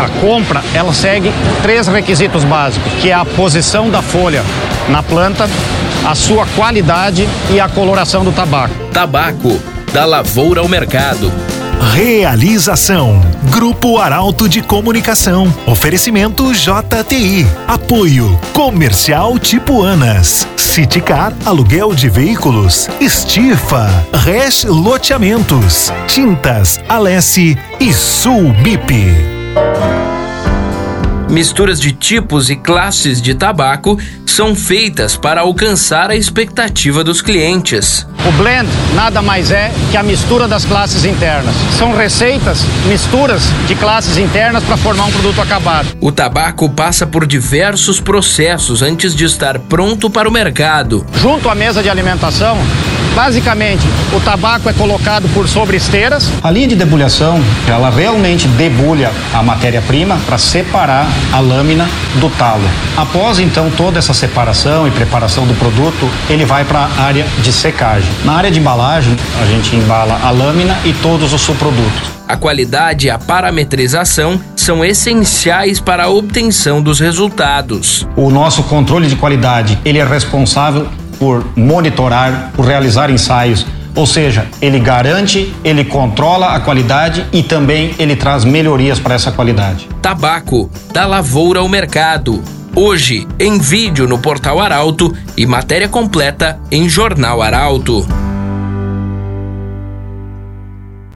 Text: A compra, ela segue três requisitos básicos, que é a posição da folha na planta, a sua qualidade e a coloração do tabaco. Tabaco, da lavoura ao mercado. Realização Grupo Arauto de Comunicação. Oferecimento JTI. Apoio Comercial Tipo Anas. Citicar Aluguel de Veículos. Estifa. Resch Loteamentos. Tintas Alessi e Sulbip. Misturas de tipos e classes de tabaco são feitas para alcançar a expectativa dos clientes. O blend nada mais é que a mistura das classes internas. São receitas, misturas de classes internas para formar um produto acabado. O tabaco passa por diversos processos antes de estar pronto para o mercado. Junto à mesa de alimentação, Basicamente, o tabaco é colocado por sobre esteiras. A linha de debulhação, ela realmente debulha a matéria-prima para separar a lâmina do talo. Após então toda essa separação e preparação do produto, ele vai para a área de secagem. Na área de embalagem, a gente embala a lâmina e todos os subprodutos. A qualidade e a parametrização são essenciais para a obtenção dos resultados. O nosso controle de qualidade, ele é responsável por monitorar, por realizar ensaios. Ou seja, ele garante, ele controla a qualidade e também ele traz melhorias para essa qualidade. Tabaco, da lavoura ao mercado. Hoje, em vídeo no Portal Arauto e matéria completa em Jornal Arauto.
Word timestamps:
A 0.00 0.08
compra, 0.18 0.62
ela 0.72 0.94
segue 0.94 1.30
três 1.60 1.86
requisitos 1.86 2.42
básicos, 2.42 2.90
que 3.02 3.10
é 3.10 3.12
a 3.12 3.22
posição 3.22 3.90
da 3.90 4.00
folha 4.00 4.42
na 4.88 5.02
planta, 5.02 5.46
a 6.06 6.14
sua 6.14 6.46
qualidade 6.56 7.28
e 7.50 7.60
a 7.60 7.68
coloração 7.68 8.24
do 8.24 8.32
tabaco. 8.32 8.74
Tabaco, 8.94 9.60
da 9.92 10.06
lavoura 10.06 10.62
ao 10.62 10.68
mercado. 10.68 11.30
Realização 11.92 13.20
Grupo 13.50 13.98
Arauto 13.98 14.48
de 14.48 14.62
Comunicação. 14.62 15.52
Oferecimento 15.66 16.50
JTI. 16.50 17.46
Apoio 17.68 18.40
Comercial 18.54 19.38
Tipo 19.38 19.82
Anas. 19.82 20.46
Citicar 20.56 21.34
Aluguel 21.44 21.94
de 21.94 22.08
Veículos. 22.08 22.88
Estifa. 23.00 24.06
Resch 24.14 24.64
Loteamentos. 24.64 25.92
Tintas 26.06 26.80
Alessi 26.88 27.58
e 27.78 27.92
Sulbip. 27.92 29.29
Misturas 31.30 31.80
de 31.80 31.92
tipos 31.92 32.50
e 32.50 32.56
classes 32.56 33.22
de 33.22 33.34
tabaco 33.36 33.96
são 34.26 34.54
feitas 34.54 35.16
para 35.16 35.42
alcançar 35.42 36.10
a 36.10 36.16
expectativa 36.16 37.04
dos 37.04 37.22
clientes. 37.22 38.06
O 38.26 38.32
blend 38.32 38.68
nada 38.94 39.22
mais 39.22 39.50
é 39.50 39.72
que 39.90 39.96
a 39.96 40.02
mistura 40.02 40.48
das 40.48 40.64
classes 40.64 41.04
internas. 41.04 41.54
São 41.78 41.94
receitas, 41.96 42.64
misturas 42.88 43.42
de 43.68 43.74
classes 43.76 44.18
internas 44.18 44.64
para 44.64 44.76
formar 44.76 45.04
um 45.04 45.12
produto 45.12 45.40
acabado. 45.40 45.88
O 46.00 46.10
tabaco 46.10 46.68
passa 46.68 47.06
por 47.06 47.26
diversos 47.26 48.00
processos 48.00 48.82
antes 48.82 49.14
de 49.14 49.24
estar 49.24 49.58
pronto 49.58 50.10
para 50.10 50.28
o 50.28 50.32
mercado. 50.32 51.06
Junto 51.20 51.48
à 51.48 51.54
mesa 51.54 51.82
de 51.82 51.88
alimentação, 51.88 52.58
Basicamente, 53.14 53.86
o 54.14 54.20
tabaco 54.20 54.68
é 54.68 54.72
colocado 54.72 55.28
por 55.34 55.48
sobre 55.48 55.76
esteiras. 55.76 56.30
A 56.42 56.50
linha 56.50 56.68
de 56.68 56.76
debulhação, 56.76 57.40
ela 57.68 57.90
realmente 57.90 58.48
debulha 58.48 59.10
a 59.34 59.42
matéria-prima 59.42 60.18
para 60.26 60.38
separar 60.38 61.06
a 61.32 61.40
lâmina 61.40 61.88
do 62.16 62.30
talo. 62.30 62.68
Após 62.96 63.38
então 63.38 63.70
toda 63.76 63.98
essa 63.98 64.14
separação 64.14 64.86
e 64.86 64.90
preparação 64.90 65.46
do 65.46 65.54
produto, 65.54 66.08
ele 66.28 66.44
vai 66.44 66.64
para 66.64 66.80
a 66.80 67.02
área 67.02 67.26
de 67.42 67.52
secagem. 67.52 68.08
Na 68.24 68.34
área 68.34 68.50
de 68.50 68.58
embalagem, 68.58 69.16
a 69.40 69.46
gente 69.46 69.74
embala 69.74 70.18
a 70.22 70.30
lâmina 70.30 70.76
e 70.84 70.92
todos 70.94 71.32
os 71.32 71.40
subprodutos. 71.40 72.20
A 72.30 72.36
qualidade 72.36 73.08
e 73.08 73.10
a 73.10 73.18
parametrização 73.18 74.40
são 74.54 74.84
essenciais 74.84 75.80
para 75.80 76.04
a 76.04 76.08
obtenção 76.08 76.80
dos 76.80 77.00
resultados. 77.00 78.06
O 78.14 78.30
nosso 78.30 78.62
controle 78.62 79.08
de 79.08 79.16
qualidade, 79.16 79.76
ele 79.84 79.98
é 79.98 80.04
responsável 80.04 80.86
por 81.20 81.46
monitorar, 81.54 82.50
por 82.56 82.64
realizar 82.64 83.10
ensaios. 83.10 83.66
Ou 83.94 84.06
seja, 84.06 84.46
ele 84.62 84.80
garante, 84.80 85.54
ele 85.62 85.84
controla 85.84 86.54
a 86.54 86.60
qualidade 86.60 87.26
e 87.32 87.42
também 87.42 87.94
ele 87.98 88.16
traz 88.16 88.44
melhorias 88.44 88.98
para 88.98 89.14
essa 89.14 89.30
qualidade. 89.30 89.88
Tabaco, 90.00 90.70
da 90.92 91.06
lavoura 91.06 91.60
ao 91.60 91.68
mercado. 91.68 92.42
Hoje, 92.74 93.26
em 93.38 93.58
vídeo 93.58 94.06
no 94.06 94.18
Portal 94.18 94.60
Arauto 94.60 95.14
e 95.36 95.44
matéria 95.44 95.88
completa 95.88 96.58
em 96.70 96.88
Jornal 96.88 97.42
Arauto. 97.42 98.29